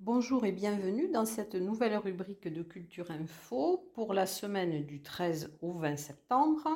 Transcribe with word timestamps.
Bonjour 0.00 0.44
et 0.44 0.52
bienvenue 0.52 1.08
dans 1.08 1.24
cette 1.24 1.54
nouvelle 1.54 1.96
rubrique 1.96 2.48
de 2.52 2.62
Culture 2.62 3.10
Info 3.10 3.90
pour 3.94 4.14
la 4.14 4.26
semaine 4.26 4.84
du 4.84 5.02
13 5.02 5.56
au 5.60 5.72
20 5.72 5.96
septembre. 5.96 6.68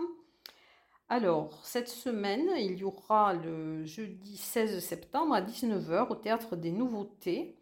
Alors, 1.08 1.64
cette 1.64 1.88
semaine, 1.88 2.48
il 2.58 2.78
y 2.78 2.84
aura 2.84 3.34
le 3.34 3.84
jeudi 3.84 4.36
16 4.36 4.78
septembre 4.78 5.34
à 5.34 5.42
19h 5.42 6.08
au 6.08 6.14
Théâtre 6.14 6.56
des 6.56 6.72
Nouveautés 6.72 7.56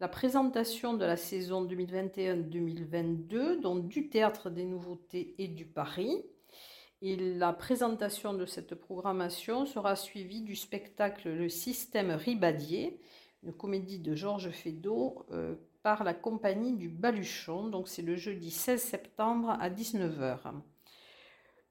la 0.00 0.08
présentation 0.08 0.94
de 0.94 1.04
la 1.04 1.18
saison 1.18 1.66
2021-2022, 1.66 3.60
donc 3.60 3.86
du 3.86 4.08
Théâtre 4.08 4.48
des 4.48 4.64
Nouveautés 4.64 5.34
et 5.36 5.46
du 5.46 5.66
Paris. 5.66 6.24
La 7.02 7.54
présentation 7.54 8.34
de 8.34 8.44
cette 8.44 8.74
programmation 8.74 9.64
sera 9.64 9.96
suivie 9.96 10.42
du 10.42 10.54
spectacle 10.54 11.30
Le 11.30 11.48
système 11.48 12.10
Ribadier, 12.10 13.00
une 13.42 13.54
comédie 13.54 13.98
de 13.98 14.14
Georges 14.14 14.50
Feydeau 14.50 15.24
euh, 15.32 15.54
par 15.82 16.04
la 16.04 16.12
compagnie 16.12 16.76
du 16.76 16.90
Baluchon. 16.90 17.68
Donc 17.68 17.88
c'est 17.88 18.02
le 18.02 18.16
jeudi 18.16 18.50
16 18.50 18.82
septembre 18.82 19.56
à 19.58 19.70
19h. 19.70 20.52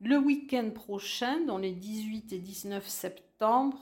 Le 0.02 0.18
week-end 0.18 0.72
prochain, 0.74 1.42
dans 1.42 1.60
les 1.60 1.74
18 1.74 2.34
et 2.34 2.40
19 2.40 2.88
septembre, 2.88 3.78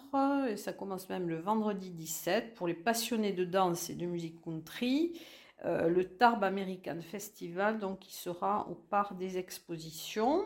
et 0.49 0.57
ça 0.57 0.73
commence 0.73 1.07
même 1.07 1.29
le 1.29 1.39
vendredi 1.39 1.91
17, 1.91 2.55
pour 2.55 2.67
les 2.67 2.73
passionnés 2.73 3.31
de 3.31 3.45
danse 3.45 3.89
et 3.89 3.95
de 3.95 4.05
musique 4.05 4.41
country, 4.41 5.17
euh, 5.63 5.87
le 5.87 6.09
Tarb 6.09 6.43
American 6.43 6.99
Festival, 7.01 7.79
donc 7.79 7.99
qui 7.99 8.13
sera 8.13 8.67
au 8.69 8.75
parc 8.75 9.15
des 9.17 9.37
expositions. 9.37 10.43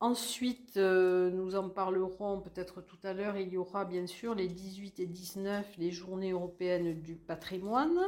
Ensuite, 0.00 0.76
euh, 0.76 1.30
nous 1.30 1.56
en 1.56 1.68
parlerons 1.68 2.40
peut-être 2.40 2.80
tout 2.80 2.98
à 3.02 3.12
l'heure, 3.12 3.36
il 3.36 3.48
y 3.48 3.56
aura 3.56 3.84
bien 3.84 4.06
sûr 4.06 4.34
les 4.34 4.46
18 4.46 5.00
et 5.00 5.06
19, 5.06 5.66
les 5.78 5.90
journées 5.90 6.30
européennes 6.30 7.02
du 7.02 7.16
patrimoine. 7.16 7.98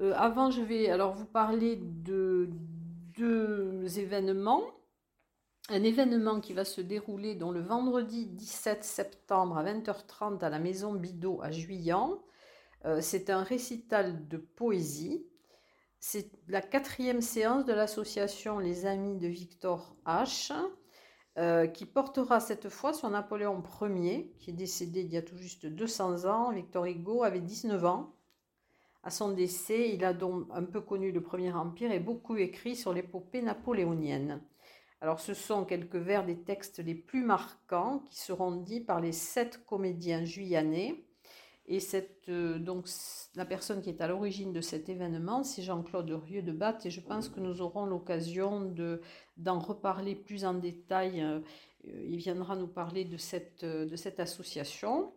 Euh, 0.00 0.14
avant, 0.16 0.50
je 0.50 0.62
vais 0.62 0.88
alors 0.88 1.14
vous 1.14 1.26
parler 1.26 1.76
de 1.76 2.48
deux 3.16 3.98
événements 3.98 4.62
un 5.70 5.82
événement 5.82 6.40
qui 6.40 6.52
va 6.52 6.64
se 6.64 6.82
dérouler 6.82 7.34
le 7.50 7.60
vendredi 7.60 8.26
17 8.26 8.84
septembre 8.84 9.56
à 9.56 9.64
20h30 9.64 10.40
à 10.40 10.50
la 10.50 10.58
Maison 10.58 10.92
Bidot 10.92 11.40
à 11.42 11.50
Juillan. 11.50 12.22
Euh, 12.84 13.00
c'est 13.00 13.30
un 13.30 13.42
récital 13.42 14.28
de 14.28 14.36
poésie. 14.36 15.26
C'est 16.00 16.30
la 16.48 16.60
quatrième 16.60 17.22
séance 17.22 17.64
de 17.64 17.72
l'association 17.72 18.58
Les 18.58 18.84
Amis 18.84 19.16
de 19.16 19.26
Victor 19.26 19.96
H. 20.04 20.52
Euh, 21.36 21.66
qui 21.66 21.84
portera 21.84 22.38
cette 22.38 22.68
fois 22.68 22.92
sur 22.92 23.10
Napoléon 23.10 23.60
Ier, 23.82 24.32
qui 24.38 24.50
est 24.50 24.54
décédé 24.54 25.00
il 25.00 25.12
y 25.12 25.16
a 25.16 25.22
tout 25.22 25.36
juste 25.36 25.66
200 25.66 26.26
ans. 26.26 26.52
Victor 26.52 26.84
Hugo 26.84 27.24
avait 27.24 27.40
19 27.40 27.84
ans. 27.84 28.14
À 29.02 29.10
son 29.10 29.32
décès, 29.32 29.92
il 29.92 30.04
a 30.04 30.12
donc 30.14 30.46
un 30.52 30.62
peu 30.62 30.80
connu 30.80 31.10
le 31.10 31.20
Premier 31.20 31.52
Empire 31.52 31.90
et 31.90 31.98
beaucoup 31.98 32.36
écrit 32.36 32.76
sur 32.76 32.92
l'épopée 32.92 33.42
napoléonienne. 33.42 34.42
Alors 35.00 35.18
ce 35.18 35.34
sont 35.34 35.64
quelques 35.64 35.96
vers 35.96 36.24
des 36.24 36.38
textes 36.38 36.78
les 36.78 36.94
plus 36.94 37.24
marquants 37.24 38.04
qui 38.06 38.20
seront 38.20 38.52
dits 38.52 38.80
par 38.80 39.00
les 39.00 39.12
sept 39.12 39.64
comédiens 39.66 40.24
juillanais. 40.24 41.04
Et 41.66 41.80
cette, 41.80 42.28
euh, 42.28 42.58
donc, 42.58 42.88
la 43.34 43.46
personne 43.46 43.80
qui 43.80 43.88
est 43.88 44.00
à 44.02 44.06
l'origine 44.06 44.52
de 44.52 44.60
cet 44.60 44.88
événement, 44.88 45.44
c'est 45.44 45.62
Jean-Claude 45.62 46.10
Rieux 46.10 46.42
de 46.42 46.52
Batte, 46.52 46.84
et 46.84 46.90
je 46.90 47.00
pense 47.00 47.28
que 47.28 47.40
nous 47.40 47.62
aurons 47.62 47.86
l'occasion 47.86 48.72
d'en 49.38 49.58
reparler 49.58 50.14
plus 50.14 50.44
en 50.44 50.54
détail. 50.54 51.22
Euh, 51.22 51.40
il 51.86 52.16
viendra 52.16 52.56
nous 52.56 52.66
parler 52.66 53.04
de 53.04 53.16
cette, 53.16 53.64
euh, 53.64 53.86
de 53.86 53.96
cette 53.96 54.20
association. 54.20 55.12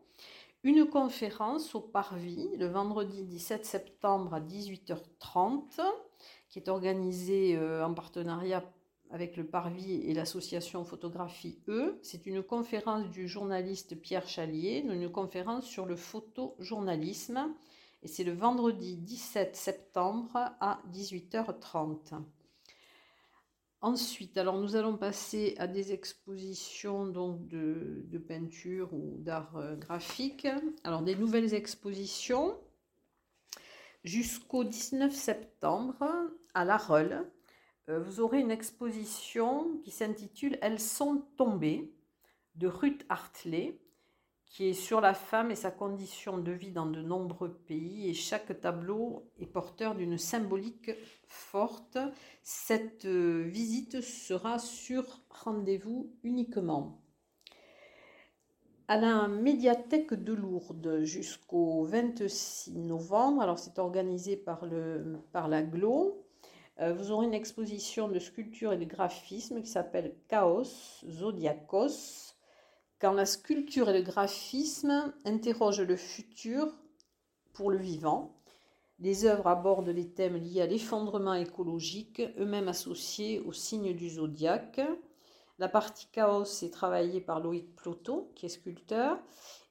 Une 0.64 0.86
conférence 0.86 1.76
au 1.76 1.82
Parvis 1.82 2.50
le 2.58 2.68
vendredi 2.68 3.24
17 3.24 3.66
septembre 3.66 4.34
à 4.34 4.40
18h30, 4.40 5.80
qui 6.50 6.60
est 6.60 6.68
organisée 6.68 7.58
en 7.60 7.94
partenariat 7.94 8.64
avec 9.12 9.38
le 9.38 9.46
Parvis 9.46 10.02
et 10.02 10.14
l'association 10.14 10.84
Photographie 10.84 11.60
E. 11.68 11.98
C'est 12.02 12.26
une 12.26 12.44
conférence 12.44 13.10
du 13.10 13.28
journaliste 13.28 14.00
Pierre 14.00 14.28
Chalier, 14.28 14.80
une 14.80 15.10
conférence 15.10 15.66
sur 15.66 15.86
le 15.86 15.96
photojournalisme. 15.96 17.54
Et 18.04 18.08
c'est 18.08 18.24
le 18.24 18.34
vendredi 18.34 18.98
17 18.98 19.56
septembre 19.56 20.36
à 20.36 20.80
18h30. 20.92 22.22
Ensuite, 23.82 24.38
alors 24.38 24.58
nous 24.58 24.76
allons 24.76 24.98
passer 24.98 25.56
à 25.60 25.68
des 25.68 25.94
expositions 25.94 27.06
donc 27.06 27.48
de, 27.48 28.04
de 28.06 28.18
peinture 28.18 28.92
ou 28.94 29.16
d'art 29.20 29.56
euh, 29.56 29.76
graphique. 29.76 30.48
Alors 30.84 31.04
des 31.04 31.16
nouvelles 31.16 31.54
expositions 31.54 32.58
jusqu'au 34.04 34.64
19 34.64 35.14
septembre 35.14 36.08
à 36.54 36.66
La 36.66 36.80
euh, 36.90 37.24
vous 37.88 38.20
aurez 38.20 38.40
une 38.40 38.52
exposition 38.52 39.80
qui 39.84 39.92
s'intitule 39.92 40.58
Elles 40.62 40.80
sont 40.80 41.24
tombées 41.38 41.94
de 42.56 42.68
Ruth 42.68 43.06
Hartley, 43.08 43.80
qui 44.46 44.66
est 44.66 44.74
sur 44.74 45.02
la 45.02 45.14
femme 45.14 45.52
et 45.52 45.56
sa 45.56 45.72
condition 45.72 46.38
de 46.38 46.52
vie 46.52 46.72
dans 46.72 46.86
de 46.86 47.02
nombreux 47.02 47.54
pays. 47.54 48.10
Et 48.10 48.14
chaque 48.14 48.60
tableau 48.60 49.30
est 49.40 49.46
porteur 49.46 49.96
d'une 49.96 50.18
symbolique 50.18 50.92
forte. 51.28 51.98
Cette 52.44 53.06
euh, 53.06 53.44
visite 53.44 54.02
sera 54.02 54.60
sur 54.60 55.22
rendez-vous 55.30 56.12
uniquement. 56.24 57.02
À 58.90 58.98
la 58.98 59.28
médiathèque 59.28 60.14
de 60.14 60.32
Lourdes 60.32 61.04
jusqu'au 61.04 61.84
26 61.84 62.72
novembre, 62.78 63.42
alors 63.42 63.60
c'est 63.60 63.80
organisé 63.80 64.38
par, 64.38 64.64
par 65.34 65.50
la 65.50 65.62
GLO, 65.62 66.16
euh, 66.16 66.27
vous 66.80 67.12
aurez 67.12 67.26
une 67.26 67.34
exposition 67.34 68.08
de 68.08 68.20
sculpture 68.20 68.74
et 68.74 68.78
de 68.78 68.86
graphisme 68.86 69.62
qui 69.62 69.70
s'appelle 69.70 70.16
Chaos 70.28 70.64
Zodiacos, 71.10 72.36
quand 73.00 73.14
la 73.14 73.26
sculpture 73.26 73.90
et 73.90 73.98
le 73.98 74.04
graphisme 74.04 75.14
interrogent 75.26 75.82
le 75.82 75.96
futur 75.96 76.68
pour 77.54 77.72
le 77.72 77.78
vivant. 77.78 78.36
Les 79.00 79.26
œuvres 79.26 79.48
abordent 79.48 79.90
les 79.90 80.10
thèmes 80.10 80.38
liés 80.38 80.62
à 80.62 80.68
l'effondrement 80.68 81.36
écologique, 81.36 82.22
eux-mêmes 82.40 82.68
associés 82.68 83.40
au 83.42 83.54
signe 83.54 83.94
du 83.94 84.10
zodiaque. 84.10 84.82
La 85.60 85.70
partie 85.70 86.08
chaos 86.12 86.64
est 86.64 86.74
travaillée 86.74 87.22
par 87.22 87.40
Loïc 87.40 87.76
Ploto, 87.76 88.32
qui 88.36 88.48
est 88.48 88.50
sculpteur, 88.50 89.20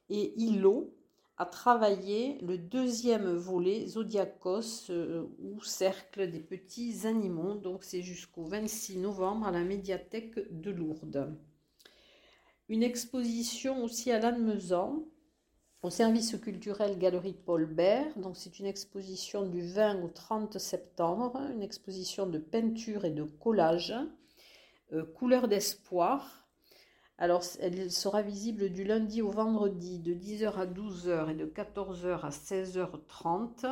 et 0.08 0.32
Hilo, 0.40 0.94
a 1.38 1.44
travaillé 1.44 2.38
le 2.40 2.56
deuxième 2.56 3.34
volet 3.34 3.86
Zodiacos 3.86 4.90
euh, 4.90 5.26
ou 5.38 5.62
Cercle 5.62 6.30
des 6.30 6.40
petits 6.40 7.06
animaux. 7.06 7.54
Donc 7.54 7.84
c'est 7.84 8.02
jusqu'au 8.02 8.44
26 8.44 8.98
novembre 8.98 9.46
à 9.46 9.50
la 9.50 9.62
médiathèque 9.62 10.38
de 10.50 10.70
Lourdes. 10.70 11.36
Une 12.68 12.82
exposition 12.82 13.84
aussi 13.84 14.10
à 14.10 14.18
Lannemezan 14.18 15.04
au 15.82 15.90
service 15.90 16.36
culturel 16.38 16.98
Galerie 16.98 17.36
Paul 17.44 17.66
Bert. 17.66 18.18
Donc 18.18 18.36
c'est 18.36 18.58
une 18.58 18.66
exposition 18.66 19.46
du 19.46 19.60
20 19.60 20.02
au 20.02 20.08
30 20.08 20.58
septembre, 20.58 21.38
une 21.52 21.62
exposition 21.62 22.26
de 22.26 22.38
peinture 22.38 23.04
et 23.04 23.10
de 23.10 23.24
collage, 23.24 23.94
euh, 24.92 25.04
couleur 25.04 25.48
d'espoir 25.48 26.45
alors, 27.18 27.42
elle 27.60 27.90
sera 27.90 28.20
visible 28.20 28.68
du 28.68 28.84
lundi 28.84 29.22
au 29.22 29.30
vendredi 29.30 30.00
de 30.00 30.12
10h 30.12 30.52
à 30.52 30.66
12h 30.66 31.30
et 31.30 31.34
de 31.34 31.46
14h 31.46 32.20
à 32.20 32.28
16h30. 32.28 33.66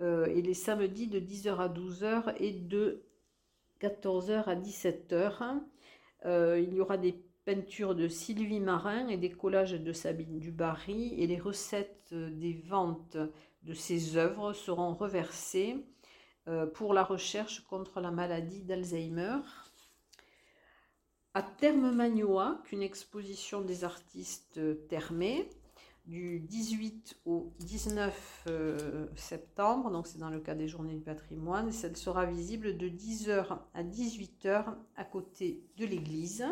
Euh, 0.00 0.26
et 0.26 0.42
les 0.42 0.54
samedis 0.54 1.06
de 1.06 1.20
10h 1.20 1.56
à 1.56 1.68
12h 1.68 2.34
et 2.38 2.52
de 2.52 3.04
14h 3.80 4.44
à 4.44 4.56
17h. 4.56 5.60
Euh, 6.26 6.60
il 6.60 6.74
y 6.74 6.80
aura 6.80 6.98
des 6.98 7.14
peintures 7.46 7.94
de 7.94 8.08
Sylvie 8.08 8.60
Marin 8.60 9.08
et 9.08 9.16
des 9.16 9.30
collages 9.30 9.72
de 9.72 9.92
Sabine 9.92 10.38
Dubarry 10.38 11.14
et 11.18 11.26
les 11.26 11.38
recettes 11.38 12.12
des 12.12 12.54
ventes 12.66 13.16
de 13.62 13.72
ces 13.72 14.16
œuvres 14.16 14.52
seront 14.52 14.94
reversées 14.94 15.76
euh, 16.48 16.66
pour 16.66 16.92
la 16.92 17.04
recherche 17.04 17.60
contre 17.64 18.00
la 18.00 18.10
maladie 18.10 18.62
d'Alzheimer 18.62 19.38
à 21.34 21.42
Terme 21.42 21.92
qu'une 22.64 22.82
exposition 22.82 23.60
des 23.60 23.84
artistes 23.84 24.60
termés 24.88 25.50
du 26.06 26.40
18 26.40 27.16
au 27.24 27.52
19 27.60 28.44
euh, 28.48 29.06
septembre, 29.16 29.90
donc 29.90 30.06
c'est 30.06 30.18
dans 30.18 30.28
le 30.30 30.38
cas 30.38 30.54
des 30.54 30.68
journées 30.68 30.94
du 30.94 31.00
patrimoine, 31.00 31.70
elle 31.82 31.96
sera 31.96 32.26
visible 32.26 32.76
de 32.76 32.88
10h 32.88 33.58
à 33.72 33.82
18h 33.82 34.74
à 34.96 35.04
côté 35.04 35.64
de 35.78 35.86
l'église. 35.86 36.44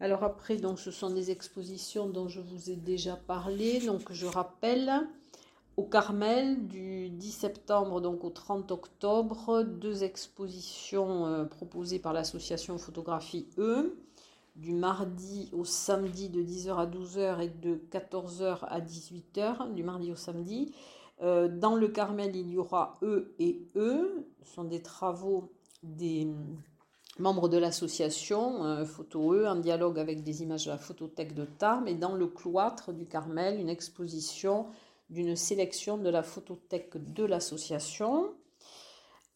Alors 0.00 0.22
après, 0.22 0.56
donc, 0.56 0.78
ce 0.78 0.92
sont 0.92 1.10
des 1.10 1.30
expositions 1.30 2.08
dont 2.08 2.28
je 2.28 2.40
vous 2.40 2.70
ai 2.70 2.76
déjà 2.76 3.16
parlé, 3.16 3.80
donc 3.80 4.12
je 4.12 4.26
rappelle 4.26 5.08
au 5.78 5.84
Carmel 5.84 6.66
du 6.66 7.08
10 7.08 7.30
septembre 7.30 8.00
donc 8.00 8.24
au 8.24 8.30
30 8.30 8.72
octobre, 8.72 9.62
deux 9.62 10.02
expositions 10.02 11.24
euh, 11.26 11.44
proposées 11.44 12.00
par 12.00 12.12
l'association 12.12 12.78
Photographie 12.78 13.46
E. 13.58 13.96
du 14.56 14.72
mardi 14.72 15.48
au 15.52 15.64
samedi 15.64 16.30
de 16.30 16.42
10h 16.42 16.78
à 16.78 16.86
12h 16.86 17.40
et 17.42 17.48
de 17.48 17.80
14h 17.92 18.58
à 18.62 18.80
18h, 18.80 19.72
du 19.72 19.84
mardi 19.84 20.10
au 20.10 20.16
samedi. 20.16 20.74
Euh, 21.22 21.46
dans 21.46 21.76
le 21.76 21.86
Carmel, 21.86 22.34
il 22.34 22.50
y 22.50 22.58
aura 22.58 22.98
E 23.04 23.32
et 23.38 23.62
E. 23.76 24.26
Ce 24.42 24.54
sont 24.54 24.64
des 24.64 24.82
travaux 24.82 25.52
des 25.84 26.26
membres 27.20 27.48
de 27.48 27.56
l'association 27.56 28.64
euh, 28.64 28.84
Photo 28.84 29.32
E 29.32 29.46
en 29.46 29.54
dialogue 29.54 30.00
avec 30.00 30.24
des 30.24 30.42
images 30.42 30.64
de 30.64 30.72
la 30.72 30.78
photothèque 30.78 31.34
de 31.34 31.44
Tarbes. 31.44 31.86
Et 31.86 31.94
dans 31.94 32.16
le 32.16 32.26
cloître 32.26 32.92
du 32.92 33.06
Carmel, 33.06 33.60
une 33.60 33.68
exposition 33.68 34.66
d'une 35.10 35.36
sélection 35.36 35.98
de 35.98 36.08
la 36.08 36.22
photothèque 36.22 36.96
de 36.96 37.24
l'association. 37.24 38.34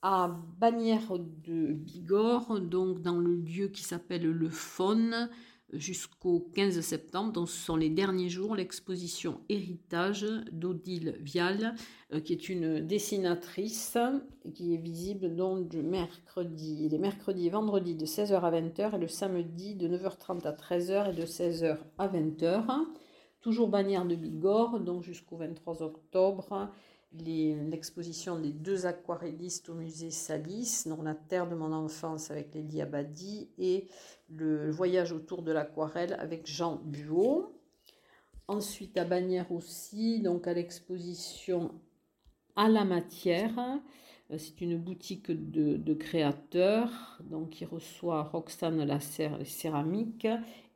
À 0.04 0.36
Bagnères 0.58 1.16
de 1.18 1.72
Bigorre, 1.72 2.60
donc 2.60 3.02
dans 3.02 3.18
le 3.18 3.36
lieu 3.36 3.68
qui 3.68 3.84
s'appelle 3.84 4.24
le 4.24 4.48
Faune, 4.48 5.30
jusqu'au 5.72 6.40
15 6.54 6.80
septembre. 6.80 7.32
Donc, 7.32 7.48
ce 7.48 7.58
sont 7.58 7.76
les 7.76 7.90
derniers 7.90 8.28
jours, 8.28 8.54
l'exposition 8.54 9.40
Héritage 9.48 10.26
d'Odile 10.52 11.16
Vial, 11.20 11.74
euh, 12.12 12.20
qui 12.20 12.32
est 12.32 12.48
une 12.48 12.86
dessinatrice 12.86 13.96
qui 14.54 14.74
est 14.74 14.78
visible 14.78 15.34
donc 15.34 15.74
mercredi, 15.74 16.88
les 16.88 16.98
mercredis 16.98 17.46
et 17.46 17.50
vendredis 17.50 17.94
de 17.94 18.06
16h 18.06 18.34
à 18.34 18.50
20h 18.50 18.94
et 18.94 18.98
le 18.98 19.08
samedi 19.08 19.74
de 19.74 19.88
9h30 19.88 20.46
à 20.46 20.52
13h 20.52 21.10
et 21.10 21.14
de 21.14 21.26
16h 21.26 21.78
à 21.98 22.08
20h. 22.08 22.86
Toujours 23.42 23.68
bannière 23.68 24.06
de 24.06 24.14
Bigorre, 24.14 24.80
donc 24.80 25.02
jusqu'au 25.02 25.36
23 25.36 25.82
octobre 25.82 26.70
l'exposition 27.20 28.38
des 28.38 28.52
deux 28.52 28.86
aquarellistes 28.86 29.68
au 29.68 29.74
musée 29.74 30.10
Salis, 30.10 30.84
dans 30.86 31.02
La 31.02 31.14
terre 31.14 31.48
de 31.48 31.54
mon 31.54 31.72
enfance 31.72 32.30
avec 32.30 32.54
Lélie 32.54 32.80
Abadi 32.80 33.50
et 33.58 33.86
le 34.30 34.70
voyage 34.70 35.12
autour 35.12 35.42
de 35.42 35.52
l'aquarelle 35.52 36.16
avec 36.18 36.46
Jean 36.46 36.80
Buot. 36.84 37.52
Ensuite 38.48 38.96
à 38.96 39.04
Bagnères 39.04 39.52
aussi, 39.52 40.20
donc 40.20 40.46
à 40.46 40.54
l'exposition 40.54 41.72
à 42.56 42.68
la 42.68 42.84
matière. 42.84 43.58
Euh, 44.30 44.38
c'est 44.38 44.60
une 44.60 44.78
boutique 44.78 45.30
de, 45.30 45.94
créateurs 45.94 47.18
donc 47.22 47.50
qui 47.50 47.64
reçoit 47.64 48.22
Roxane 48.22 48.84
la 48.84 48.98
céramique 49.00 50.26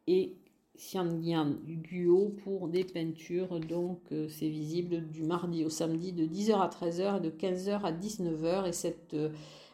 et 0.06 0.36
Xiangyang 0.76 1.56
Guo 1.66 2.34
pour 2.44 2.68
des 2.68 2.84
peintures. 2.84 3.60
Donc, 3.60 4.00
euh, 4.12 4.28
c'est 4.28 4.48
visible 4.48 5.08
du 5.08 5.22
mardi 5.22 5.64
au 5.64 5.70
samedi 5.70 6.12
de 6.12 6.24
10h 6.24 6.60
à 6.60 6.68
13h 6.68 7.18
et 7.18 7.20
de 7.20 7.30
15h 7.30 7.82
à 7.82 7.92
19h. 7.92 8.68
Et 8.68 8.72
cette, 8.72 9.14
euh, 9.14 9.30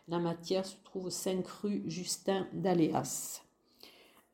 la 0.08 0.18
matière 0.18 0.66
se 0.66 0.76
trouve 0.84 1.10
5 1.10 1.46
rue 1.46 1.82
Justin 1.86 2.46
d'Aléas. 2.52 3.42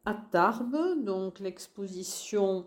À 0.05 0.15
Tarbes, 0.15 1.05
donc 1.05 1.41
l'exposition 1.41 2.67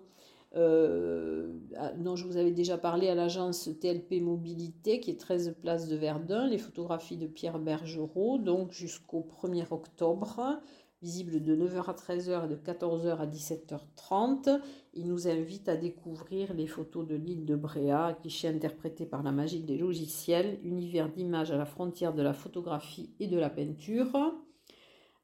euh, 0.58 1.48
dont 1.96 2.18
je 2.18 2.26
vous 2.26 2.36
avais 2.36 2.52
déjà 2.52 2.78
parlé 2.78 3.08
à 3.08 3.16
l'agence 3.16 3.70
TLP 3.80 4.20
Mobilité, 4.20 5.00
qui 5.00 5.12
est 5.12 5.20
13 5.20 5.56
place 5.62 5.88
de 5.88 5.96
Verdun, 5.96 6.48
les 6.48 6.58
photographies 6.58 7.16
de 7.16 7.26
Pierre 7.26 7.58
Bergerot, 7.58 8.38
donc 8.38 8.72
jusqu'au 8.74 9.26
1er 9.42 9.66
octobre 9.72 10.60
visible 11.02 11.42
de 11.42 11.56
9h 11.56 11.90
à 11.90 11.94
13h 11.94 12.46
et 12.46 12.48
de 12.48 12.56
14h 12.56 13.18
à 13.18 13.26
17h30. 13.26 14.62
Il 14.94 15.08
nous 15.08 15.28
invite 15.28 15.68
à 15.68 15.76
découvrir 15.76 16.54
les 16.54 16.68
photos 16.68 17.08
de 17.08 17.16
l'île 17.16 17.46
de 17.46 17.56
Bréa, 17.56 18.18
cliché 18.22 18.48
interprété 18.48 19.06
par 19.06 19.24
la 19.24 19.32
magie 19.32 19.62
des 19.62 19.78
logiciels, 19.78 20.60
univers 20.64 21.10
d'images 21.10 21.52
à 21.52 21.58
la 21.58 21.66
frontière 21.66 22.14
de 22.14 22.22
la 22.22 22.34
photographie 22.34 23.10
et 23.20 23.28
de 23.28 23.40
la 23.40 23.50
peinture. 23.50 24.36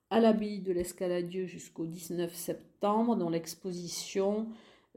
À 0.09 0.19
l'abbaye 0.19 0.62
de 0.62 0.71
l'Escaladieu 0.71 1.45
jusqu'au 1.45 1.85
19 1.85 2.33
septembre, 2.33 3.15
dans 3.15 3.29
l'exposition 3.29 4.47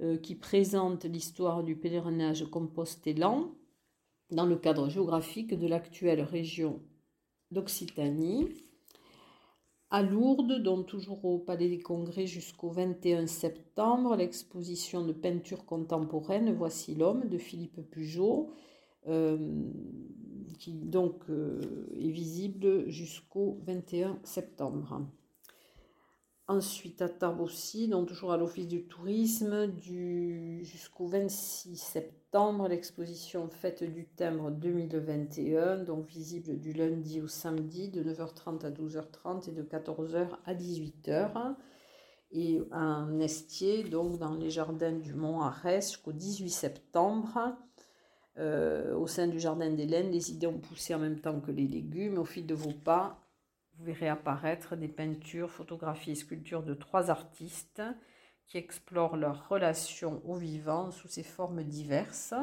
euh, 0.00 0.16
qui 0.16 0.34
présente 0.34 1.04
l'histoire 1.04 1.62
du 1.62 1.76
pèlerinage 1.76 2.48
compostellan 2.48 3.52
dans 4.30 4.46
le 4.46 4.56
cadre 4.56 4.88
géographique 4.88 5.58
de 5.58 5.66
l'actuelle 5.66 6.22
région 6.22 6.80
d'Occitanie 7.50 8.48
à 9.90 10.02
Lourdes, 10.02 10.62
dont 10.62 10.82
toujours 10.82 11.24
au 11.24 11.38
Palais 11.38 11.68
des 11.68 11.80
Congrès 11.80 12.26
jusqu'au 12.26 12.70
21 12.70 13.26
septembre, 13.26 14.16
l'exposition 14.16 15.04
de 15.04 15.12
peinture 15.12 15.64
contemporaine 15.64 16.54
Voici 16.54 16.94
l'homme 16.94 17.28
de 17.28 17.38
Philippe 17.38 17.80
Pujot, 17.90 18.50
euh, 19.08 19.38
qui 20.58 20.72
donc 20.72 21.28
euh, 21.28 21.88
est 21.96 22.10
visible 22.10 22.88
jusqu'au 22.88 23.58
21 23.66 24.18
septembre. 24.22 25.02
Ensuite, 26.50 27.00
à 27.00 27.08
Tarbes 27.08 27.42
aussi, 27.42 27.86
donc 27.86 28.08
toujours 28.08 28.32
à 28.32 28.36
l'Office 28.36 28.66
du 28.66 28.82
tourisme, 28.82 29.70
jusqu'au 30.62 31.06
26 31.06 31.76
septembre, 31.76 32.66
l'exposition 32.66 33.48
Fête 33.48 33.84
du 33.84 34.08
Timbre 34.08 34.50
2021, 34.50 35.84
donc 35.84 36.08
visible 36.08 36.58
du 36.58 36.72
lundi 36.72 37.20
au 37.20 37.28
samedi 37.28 37.88
de 37.88 38.02
9h30 38.02 38.66
à 38.66 38.70
12h30 38.72 39.48
et 39.48 39.52
de 39.52 39.62
14h 39.62 40.26
à 40.44 40.52
18h. 40.52 41.54
Et 42.32 42.60
un 42.72 43.20
estier, 43.20 43.84
donc 43.84 44.18
dans 44.18 44.34
les 44.34 44.50
jardins 44.50 44.98
du 44.98 45.14
Mont 45.14 45.42
Arès 45.42 45.86
jusqu'au 45.92 46.12
18 46.12 46.50
septembre. 46.50 47.56
Euh, 48.38 48.96
au 48.96 49.06
sein 49.06 49.28
du 49.28 49.38
jardin 49.38 49.70
d'Hélène, 49.70 50.10
les 50.10 50.32
idées 50.32 50.48
ont 50.48 50.58
poussé 50.58 50.96
en 50.96 50.98
même 50.98 51.20
temps 51.20 51.38
que 51.38 51.52
les 51.52 51.68
légumes. 51.68 52.18
Au 52.18 52.24
fil 52.24 52.44
de 52.44 52.54
vos 52.54 52.72
pas, 52.72 53.20
verrez 53.82 54.08
apparaître 54.08 54.76
des 54.76 54.88
peintures, 54.88 55.50
photographies 55.50 56.12
et 56.12 56.14
sculptures 56.14 56.62
de 56.62 56.74
trois 56.74 57.10
artistes 57.10 57.82
qui 58.46 58.58
explorent 58.58 59.16
leur 59.16 59.48
relation 59.48 60.22
au 60.24 60.36
vivant 60.36 60.90
sous 60.90 61.08
ses 61.08 61.22
formes 61.22 61.62
diverses. 61.62 62.34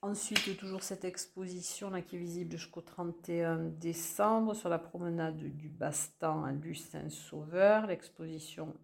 Ensuite, 0.00 0.56
toujours 0.56 0.84
cette 0.84 1.04
exposition 1.04 1.90
là 1.90 2.02
qui 2.02 2.16
est 2.16 2.20
visible 2.20 2.52
jusqu'au 2.52 2.82
31 2.82 3.56
décembre 3.56 4.54
sur 4.54 4.68
la 4.68 4.78
promenade 4.78 5.36
du 5.36 5.68
Bastan 5.68 6.44
à 6.44 6.52
Lucin-Sauveur, 6.52 7.86
l'exposition 7.86 8.74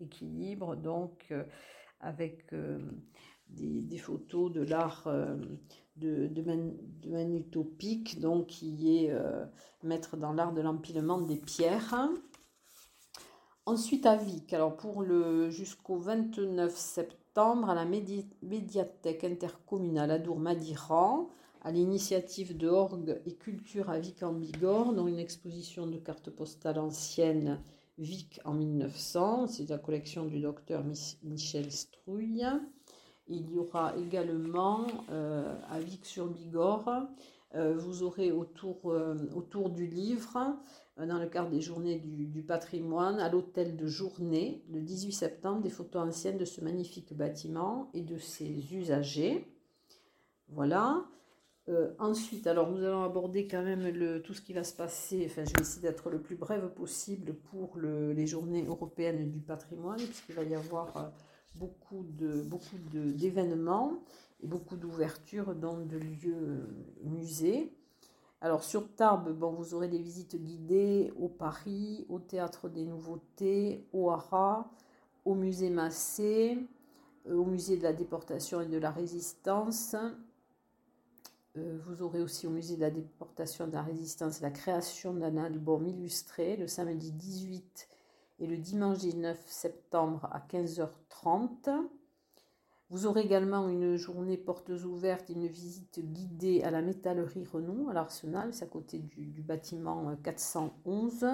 Équilibre, 0.00 0.74
donc 0.74 1.26
euh, 1.30 1.44
avec 2.00 2.52
euh, 2.52 2.80
des, 3.48 3.98
photos 3.98 4.52
de 4.52 4.62
l'art 4.62 5.06
euh, 5.06 5.36
de, 5.96 6.26
de, 6.26 6.42
donc 8.20 8.46
qui 8.46 8.98
est 8.98 9.10
euh, 9.10 9.44
maître 9.82 10.16
dans 10.16 10.32
l'art 10.32 10.52
de 10.52 10.60
l'empilement 10.60 11.20
des 11.20 11.36
pierres. 11.36 12.08
Ensuite 13.66 14.04
à 14.04 14.16
Vic, 14.16 14.52
alors 14.52 14.76
pour 14.76 15.02
le 15.02 15.48
jusqu'au 15.50 15.96
29 15.96 16.76
septembre 16.76 17.70
à 17.70 17.74
la 17.74 17.86
médiathèque 17.86 19.24
intercommunale 19.24 20.10
Adour 20.10 20.38
Madiran, 20.38 21.30
à 21.62 21.72
l'initiative 21.72 22.56
de 22.56 22.68
Orgue 22.68 23.22
et 23.24 23.34
Culture 23.34 23.88
à 23.88 23.98
Vic 23.98 24.22
en 24.22 24.34
Bigorre, 24.34 24.92
dans 24.92 25.06
une 25.06 25.18
exposition 25.18 25.86
de 25.86 25.96
cartes 25.96 26.30
postales 26.30 26.78
anciennes 26.78 27.58
Vic 27.96 28.40
en 28.44 28.54
1900, 28.54 29.46
c'est 29.46 29.70
la 29.70 29.78
collection 29.78 30.26
du 30.26 30.40
docteur 30.40 30.84
Michel 31.22 31.70
Strouille. 31.70 32.44
Il 33.26 33.50
y 33.50 33.58
aura 33.58 33.96
également 33.96 34.86
euh, 35.10 35.56
à 35.70 35.80
Vic-sur-Bigorre, 35.80 37.08
euh, 37.54 37.74
vous 37.76 38.02
aurez 38.02 38.32
autour, 38.32 38.92
euh, 38.92 39.14
du 39.70 39.86
livre, 39.86 40.58
dans 40.98 41.18
le 41.18 41.26
cadre 41.26 41.50
des 41.50 41.60
journées 41.60 41.98
du, 41.98 42.42
patrimoine, 42.42 43.18
à 43.18 43.28
l'hôtel 43.28 43.76
de 43.76 43.86
journée, 43.86 44.62
le 44.70 44.80
18 44.80 45.12
septembre, 45.12 45.62
des 45.62 45.70
photos 45.70 46.08
anciennes 46.08 46.36
de 46.36 46.44
ce 46.44 46.60
magnifique 46.60 47.16
bâtiment 47.16 47.90
et 47.94 48.02
de 48.02 48.18
ses 48.18 48.74
usagers. 48.74 49.48
Voilà. 50.48 51.04
ensuite, 51.98 52.46
alors 52.46 52.70
nous 52.70 52.84
allons 52.84 53.02
aborder 53.02 53.48
quand 53.48 53.62
même 53.62 54.20
tout 54.22 54.34
ce 54.34 54.42
qui 54.42 54.52
va 54.52 54.62
se 54.62 54.74
passer. 54.74 55.26
Enfin, 55.26 55.44
je 55.44 55.52
vais 55.54 55.62
essayer 55.62 55.82
d'être 55.82 56.10
le 56.10 56.20
plus 56.20 56.36
brève 56.36 56.68
possible 56.74 57.34
pour 57.34 57.76
les 57.78 58.26
journées 58.26 58.64
européennes 58.64 59.32
du 59.32 59.40
patrimoine, 59.40 59.96
puisqu'il 59.96 60.36
va 60.36 60.44
y 60.44 60.54
avoir 60.54 61.12
beaucoup 61.54 62.04
de 62.04 62.42
beaucoup 62.42 62.76
d'événements 62.92 63.92
et 64.42 64.46
beaucoup 64.46 64.76
d'ouvertures 64.76 65.54
dans 65.54 65.78
de 65.78 65.96
lieux 65.96 66.34
euh, 66.34 66.66
musées. 67.04 67.72
Alors 68.40 68.62
sur 68.62 68.94
Tarbes, 68.94 69.30
vous 69.30 69.74
aurez 69.74 69.88
des 69.88 69.98
visites 69.98 70.36
guidées 70.36 71.12
au 71.18 71.28
Paris, 71.28 72.04
au 72.08 72.18
Théâtre 72.18 72.68
des 72.68 72.84
Nouveautés, 72.84 73.86
au 73.92 74.10
Hara, 74.10 74.70
au 75.24 75.34
musée 75.34 75.70
Massé, 75.70 76.58
euh, 77.26 77.36
au 77.36 77.44
musée 77.46 77.76
de 77.76 77.82
la 77.82 77.92
déportation 77.92 78.60
et 78.60 78.66
de 78.66 78.76
la 78.76 78.90
résistance. 78.90 79.96
Euh, 81.56 81.78
vous 81.86 82.02
aurez 82.02 82.20
aussi 82.20 82.46
au 82.46 82.50
musée 82.50 82.76
de 82.76 82.80
la 82.80 82.90
déportation 82.90 83.64
et 83.64 83.68
de 83.68 83.74
la 83.74 83.82
résistance 83.82 84.40
la 84.40 84.50
création 84.50 85.14
d'un 85.14 85.36
album 85.36 85.86
illustré 85.86 86.56
le 86.56 86.66
samedi 86.66 87.12
18 87.12 87.88
et 88.38 88.46
le 88.46 88.56
dimanche 88.56 88.98
19 88.98 89.38
septembre 89.46 90.28
à 90.32 90.40
15h30. 90.40 91.70
Vous 92.90 93.06
aurez 93.06 93.22
également 93.22 93.68
une 93.68 93.96
journée 93.96 94.36
portes 94.36 94.70
ouvertes, 94.70 95.28
une 95.30 95.46
visite 95.46 96.00
guidée 96.00 96.62
à 96.62 96.70
la 96.70 96.82
métallerie 96.82 97.44
Renault 97.44 97.88
à 97.88 97.94
l'Arsenal, 97.94 98.52
c'est 98.52 98.64
à 98.64 98.68
côté 98.68 98.98
du, 98.98 99.42
bâtiment 99.42 100.14
411. 100.22 101.26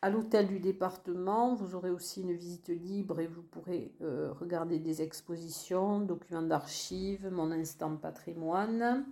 À 0.00 0.10
l'hôtel 0.10 0.46
du 0.46 0.60
département, 0.60 1.54
vous 1.54 1.74
aurez 1.74 1.90
aussi 1.90 2.22
une 2.22 2.32
visite 2.32 2.68
libre 2.68 3.20
et 3.20 3.26
vous 3.26 3.42
pourrez 3.42 3.92
euh, 4.00 4.32
regarder 4.32 4.78
des 4.78 5.02
expositions, 5.02 6.00
documents 6.00 6.42
d'archives, 6.42 7.28
mon 7.30 7.50
instant 7.50 7.96
patrimoine. 7.96 9.04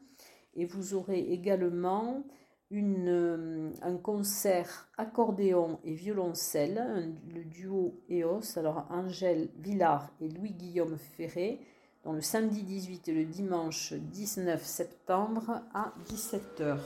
Et 0.54 0.64
vous 0.64 0.94
aurez 0.94 1.18
également 1.18 2.24
euh, 2.73 3.70
un 3.82 3.96
concert 3.96 4.88
accordéon 4.99 5.78
et 5.85 5.94
violoncelle, 5.94 7.14
le 7.32 7.44
duo 7.44 7.94
EOS, 8.11 8.58
alors 8.58 8.87
Angèle 8.90 9.50
Villard 9.58 10.11
et 10.20 10.28
Louis-Guillaume 10.28 10.99
Ferré, 10.99 11.61
dans 12.02 12.12
le 12.12 12.20
samedi 12.20 12.64
18 12.64 13.08
et 13.08 13.12
le 13.12 13.25
dimanche 13.25 13.92
19 13.92 14.61
septembre 14.64 15.62
à 15.75 15.92
17h. 16.06 16.76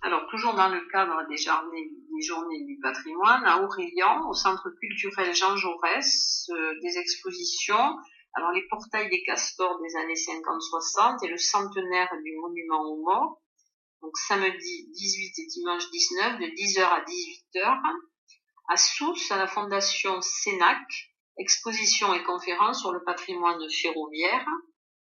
Alors, 0.00 0.26
toujours 0.30 0.54
dans 0.54 0.68
le 0.68 0.80
cadre 0.90 1.26
des 1.28 1.36
journées, 1.36 2.64
du 2.64 2.78
patrimoine, 2.80 3.44
à 3.44 3.62
Aurélien, 3.62 4.26
au 4.30 4.32
centre 4.32 4.70
culturel 4.80 5.34
Jean 5.34 5.56
Jaurès, 5.56 6.48
euh, 6.50 6.80
des 6.80 6.96
expositions. 6.96 7.98
Alors, 8.32 8.52
les 8.52 8.66
portails 8.68 9.10
des 9.10 9.22
castors 9.24 9.78
des 9.82 9.94
années 9.96 10.14
50-60 10.14 11.24
et 11.24 11.28
le 11.28 11.36
centenaire 11.36 12.08
du 12.24 12.34
monument 12.38 12.82
aux 12.82 13.02
morts 13.02 13.43
donc 14.04 14.18
samedi 14.18 14.86
18 14.92 15.38
et 15.38 15.46
dimanche 15.46 15.90
19, 15.90 16.38
de 16.38 16.44
10h 16.44 16.82
à 16.82 17.00
18h, 17.00 17.82
à 18.68 18.76
Sousse, 18.76 19.30
à 19.32 19.38
la 19.38 19.46
Fondation 19.46 20.20
Sénac, 20.20 20.86
exposition 21.38 22.12
et 22.12 22.22
conférence 22.22 22.82
sur 22.82 22.92
le 22.92 23.02
patrimoine 23.02 23.58
ferroviaire, 23.70 24.46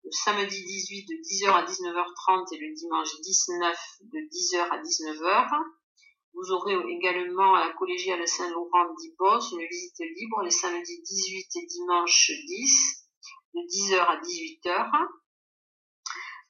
le 0.04 0.12
samedi 0.12 0.62
18 0.62 1.08
de 1.08 1.14
10h 1.14 1.52
à 1.52 1.64
19h30 1.64 2.54
et 2.54 2.58
le 2.58 2.74
dimanche 2.74 3.22
19 3.22 3.78
de 4.02 4.20
10h 4.20 4.60
à 4.70 4.82
19h. 4.82 5.50
Vous 6.34 6.52
aurez 6.52 6.76
également 6.90 7.56
à 7.56 7.68
la 7.68 7.74
collégiale 7.74 8.28
Saint-Laurent 8.28 8.94
d'Ibos 9.00 9.52
une 9.54 9.68
visite 9.68 10.00
libre 10.00 10.42
les 10.44 10.52
samedis 10.52 11.02
18 11.02 11.48
et 11.56 11.66
dimanche 11.66 12.30
10 12.30 13.08
de 13.54 13.60
10h 13.60 14.00
à 14.00 14.18
18h. 14.18 15.21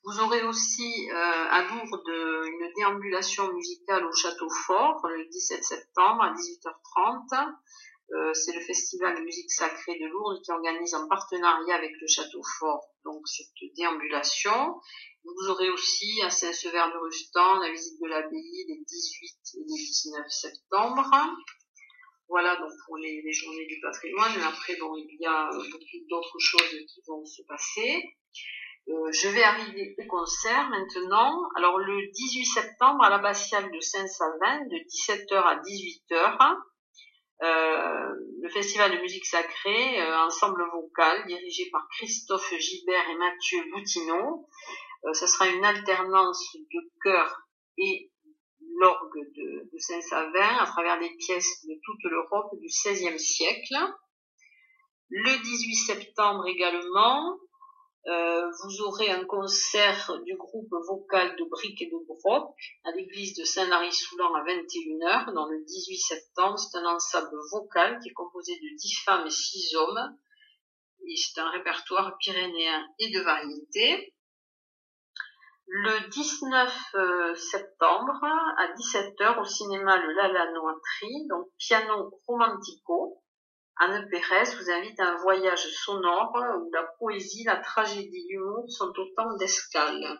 Vous 0.03 0.19
aurez 0.19 0.41
aussi 0.43 1.09
euh, 1.11 1.13
à 1.13 1.61
Lourdes 1.61 2.09
une 2.09 2.73
déambulation 2.75 3.53
musicale 3.53 4.03
au 4.03 4.11
Château 4.11 4.49
Fort 4.65 4.99
le 5.07 5.25
17 5.25 5.63
septembre 5.63 6.23
à 6.23 6.33
18h30. 6.33 7.53
Euh, 8.13 8.33
c'est 8.33 8.53
le 8.53 8.61
festival 8.61 9.15
de 9.15 9.21
musique 9.21 9.51
sacrée 9.51 9.99
de 9.99 10.07
Lourdes 10.07 10.41
qui 10.43 10.51
organise 10.51 10.95
en 10.95 11.07
partenariat 11.07 11.75
avec 11.75 11.91
le 12.01 12.07
Château 12.07 12.41
Fort 12.57 12.83
donc 13.05 13.27
cette 13.27 13.53
déambulation. 13.77 14.81
Vous 15.23 15.49
aurez 15.49 15.69
aussi 15.69 16.19
à 16.23 16.31
Saint-Sever 16.31 16.83
de 16.93 16.97
Rustan 16.97 17.59
la 17.59 17.69
visite 17.71 18.01
de 18.01 18.07
l'abbaye 18.07 18.65
les 18.69 18.83
18 18.83 19.39
et 19.53 19.59
les 19.59 19.65
19 19.65 20.25
septembre. 20.29 21.11
Voilà 22.27 22.55
donc 22.55 22.71
pour 22.87 22.97
les, 22.97 23.21
les 23.21 23.33
journées 23.33 23.67
du 23.67 23.79
patrimoine. 23.81 24.41
Après, 24.41 24.75
bon, 24.77 24.95
il 24.97 25.17
y 25.19 25.25
a 25.27 25.47
beaucoup 25.51 26.05
d'autres 26.09 26.39
choses 26.39 26.85
qui 26.87 27.01
vont 27.07 27.23
se 27.23 27.43
passer. 27.43 28.03
Euh, 28.89 29.11
je 29.11 29.27
vais 29.29 29.43
arriver 29.43 29.95
au 29.97 30.07
concert 30.07 30.69
maintenant. 30.69 31.43
Alors 31.55 31.77
le 31.77 32.11
18 32.11 32.45
septembre 32.45 33.03
à 33.03 33.09
l'abbatiale 33.09 33.71
de 33.71 33.79
Saint-Savin, 33.79 34.65
de 34.65 34.77
17h 34.77 35.35
à 35.35 35.55
18h, 35.61 36.57
euh, 37.43 38.15
le 38.41 38.49
festival 38.49 38.91
de 38.91 39.01
musique 39.01 39.25
sacrée, 39.25 40.01
euh, 40.01 40.25
ensemble 40.25 40.63
vocal, 40.71 41.25
dirigé 41.27 41.69
par 41.71 41.87
Christophe 41.89 42.53
Gibert 42.57 43.09
et 43.09 43.17
Mathieu 43.17 43.63
Boutineau. 43.71 44.47
ce 45.13 45.27
sera 45.27 45.47
une 45.47 45.65
alternance 45.65 46.55
de 46.55 46.91
chœur 47.01 47.41
et 47.77 48.11
l'orgue 48.77 49.31
de, 49.35 49.69
de 49.71 49.77
Saint-Savin 49.77 50.57
à 50.57 50.65
travers 50.65 50.99
des 50.99 51.09
pièces 51.17 51.65
de 51.65 51.73
toute 51.83 52.11
l'Europe 52.11 52.51
du 52.59 52.67
XVIe 52.67 53.19
siècle. 53.19 53.75
Le 55.09 55.43
18 55.43 55.75
septembre 55.75 56.47
également, 56.47 57.37
euh, 58.07 58.49
vous 58.63 58.81
aurez 58.81 59.11
un 59.11 59.25
concert 59.25 60.19
du 60.25 60.35
groupe 60.35 60.73
vocal 60.87 61.35
de 61.35 61.43
Briques 61.43 61.83
et 61.83 61.85
de 61.85 61.97
Broc 62.07 62.55
à 62.83 62.91
l'église 62.91 63.35
de 63.35 63.43
Saint-Lary-Soulan 63.43 64.33
à 64.33 64.43
21h, 64.43 65.33
dans 65.33 65.45
le 65.45 65.63
18 65.63 65.97
septembre. 65.97 66.57
C'est 66.57 66.77
un 66.79 66.85
ensemble 66.85 67.37
vocal 67.51 67.99
qui 67.99 68.09
est 68.09 68.13
composé 68.13 68.55
de 68.55 68.75
10 68.75 68.95
femmes 69.05 69.27
et 69.27 69.31
6 69.31 69.75
hommes. 69.75 70.17
Et 71.07 71.15
c'est 71.15 71.39
un 71.39 71.49
répertoire 71.49 72.17
pyrénéen 72.19 72.87
et 72.99 73.11
de 73.11 73.21
variété. 73.21 74.13
Le 75.67 76.09
19 76.09 76.95
euh, 76.95 77.35
septembre, 77.35 78.19
à 78.23 78.67
17h, 78.73 79.39
au 79.39 79.45
cinéma 79.45 79.97
Le 79.97 80.11
Lala 80.13 80.51
Noitry, 80.51 81.27
donc 81.29 81.47
piano 81.57 82.19
romantico, 82.27 83.20
Anne 83.77 84.07
Pérez 84.09 84.55
vous 84.55 84.71
invite 84.71 84.99
à 84.99 85.09
un 85.09 85.17
voyage 85.17 85.65
sonore 85.85 86.33
où 86.59 86.71
la 86.73 86.83
poésie, 86.99 87.43
la 87.45 87.57
tragédie, 87.57 88.27
l'humour 88.29 88.65
sont 88.69 88.93
autant 88.97 89.35
d'escales. 89.37 90.19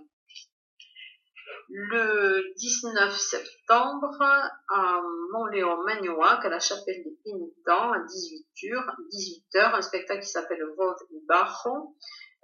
Le 1.69 2.53
19 2.57 3.15
septembre, 3.17 4.21
à 4.69 5.01
Montléon-Magnoac, 5.31 6.45
à 6.45 6.49
la 6.49 6.59
chapelle 6.59 7.03
des 7.03 7.17
Pénitents, 7.23 7.93
à 7.93 7.99
18h, 7.99 8.95
18h 9.09 9.75
un 9.75 9.81
spectacle 9.81 10.21
qui 10.21 10.29
s'appelle 10.29 10.63
Voz 10.75 10.95
et 11.11 11.21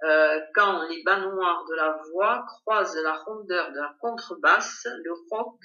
euh, 0.04 0.40
quand 0.54 0.86
les 0.88 1.02
bas 1.02 1.18
noirs 1.18 1.64
de 1.68 1.74
la 1.74 2.00
voix 2.12 2.46
croisent 2.46 2.96
la 3.02 3.16
rondeur 3.18 3.72
de 3.72 3.76
la 3.76 3.94
contrebasse, 4.00 4.86
le 5.02 5.12
rock 5.30 5.60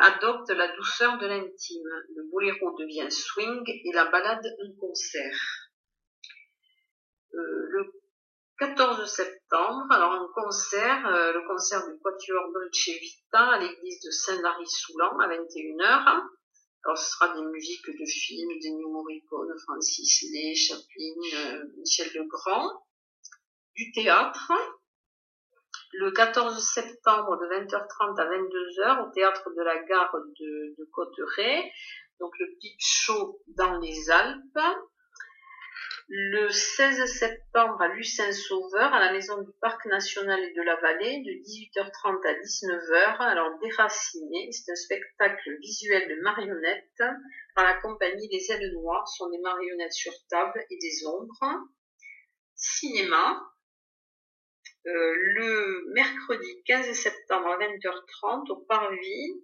adopte 0.00 0.50
la 0.50 0.74
douceur 0.76 1.18
de 1.18 1.26
l'intime. 1.26 1.88
Le 2.16 2.30
boléro 2.30 2.76
devient 2.78 3.10
swing 3.10 3.62
et 3.66 3.92
la 3.92 4.06
balade 4.06 4.44
un 4.46 4.80
concert. 4.80 5.36
Euh, 7.34 7.66
le 7.70 7.92
14 8.58 9.04
septembre, 9.06 9.86
alors 9.90 10.12
un 10.12 10.28
concert, 10.34 11.06
euh, 11.08 11.32
le 11.32 11.46
concert 11.46 11.86
du 11.88 11.98
Quatuor 12.00 12.52
Dolce 12.52 12.88
Vita 13.00 13.50
à 13.50 13.58
l'église 13.58 14.00
de 14.00 14.10
Saint-Lary-Soulan 14.10 15.18
à 15.18 15.28
21h. 15.28 16.22
Alors 16.84 16.98
ce 16.98 17.10
sera 17.10 17.34
des 17.34 17.42
musiques 17.42 17.86
de 17.86 18.06
films, 18.06 18.58
des 18.60 18.70
Morricone, 18.70 19.54
Francis 19.64 20.22
Lay, 20.32 20.54
Chaplin, 20.54 21.64
Michel 21.78 22.10
Legrand, 22.14 22.84
du 23.74 23.90
théâtre, 23.92 24.52
le 25.98 26.10
14 26.10 26.62
septembre 26.62 27.38
de 27.38 27.46
20h30 27.46 28.20
à 28.20 28.26
22h 28.26 29.06
au 29.06 29.12
théâtre 29.12 29.50
de 29.56 29.62
la 29.62 29.82
gare 29.84 30.14
de, 30.14 30.74
de 30.78 30.84
Cotteret, 30.92 31.70
donc 32.20 32.32
le 32.38 32.46
Pic 32.60 32.76
Show 32.78 33.40
dans 33.56 33.78
les 33.78 34.10
Alpes. 34.10 34.58
Le 36.06 36.50
16 36.50 37.06
septembre 37.06 37.80
à 37.80 37.88
Lucin-Sauveur, 37.88 38.92
à 38.92 39.00
la 39.00 39.12
maison 39.12 39.40
du 39.40 39.50
Parc 39.58 39.86
national 39.86 40.38
et 40.38 40.52
de 40.52 40.60
la 40.60 40.76
Vallée, 40.76 41.22
de 41.22 41.30
18h30 41.30 42.28
à 42.28 42.34
19h. 42.34 43.16
Alors, 43.20 43.58
Déraciné, 43.62 44.50
c'est 44.52 44.70
un 44.70 44.76
spectacle 44.76 45.56
visuel 45.62 46.06
de 46.10 46.20
marionnettes 46.20 47.02
par 47.54 47.64
la 47.64 47.80
compagnie 47.80 48.28
Les 48.30 48.52
Ailes 48.52 48.70
Noires, 48.74 49.08
sont 49.08 49.30
des 49.30 49.38
marionnettes 49.38 49.94
sur 49.94 50.12
table 50.28 50.62
et 50.70 50.76
des 50.76 51.06
ombres. 51.06 51.64
Cinéma, 52.54 53.42
euh, 54.86 55.14
le 55.36 55.84
mercredi 55.94 56.62
15 56.66 56.92
septembre 56.92 57.48
à 57.48 57.58
20h30 57.58 58.52
au 58.52 58.56
Parvis, 58.68 59.42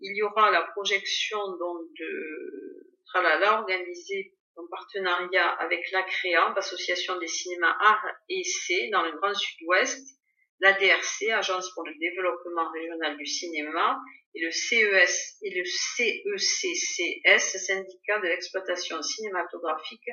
il 0.00 0.16
y 0.16 0.22
aura 0.22 0.50
la 0.50 0.62
projection 0.62 1.38
donc 1.58 1.82
de 1.98 2.96
Tralala 3.06 3.60
organisée 3.60 4.34
en 4.56 4.66
partenariat 4.70 5.48
avec 5.60 5.90
la 5.92 6.02
CREA, 6.02 6.52
l'Association 6.54 7.18
des 7.18 7.26
cinémas 7.26 7.76
Arts 7.80 8.06
et 8.28 8.40
Essais 8.40 8.88
dans 8.90 9.02
le 9.02 9.12
Grand 9.12 9.34
Sud-Ouest, 9.34 10.18
la 10.60 10.72
DRC, 10.72 11.30
Agence 11.32 11.72
pour 11.74 11.84
le 11.84 11.94
développement 11.98 12.70
régional 12.70 13.16
du 13.16 13.26
cinéma, 13.26 13.98
et 14.34 14.40
le 14.40 14.50
CES 14.50 15.38
et 15.42 15.50
le 15.54 15.64
CECCS, 15.64 17.58
Syndicat 17.66 18.20
de 18.20 18.28
l'exploitation 18.28 19.02
cinématographique 19.02 20.08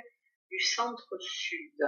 du 0.50 0.60
Centre-Sud. 0.60 1.80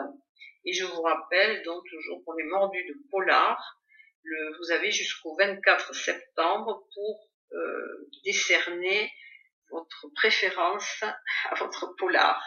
Et 0.65 0.73
je 0.73 0.83
vous 0.85 1.01
rappelle 1.01 1.63
donc 1.63 1.83
toujours 1.89 2.23
pour 2.23 2.35
les 2.35 2.43
mordus 2.43 2.85
de 2.85 2.93
polar, 3.09 3.81
le, 4.23 4.57
vous 4.59 4.69
avez 4.71 4.91
jusqu'au 4.91 5.35
24 5.35 5.95
septembre 5.95 6.87
pour 6.93 7.27
euh, 7.53 8.07
décerner 8.23 9.11
votre 9.71 10.07
préférence 10.15 11.03
à 11.03 11.19
votre 11.55 11.95
polar. 11.97 12.39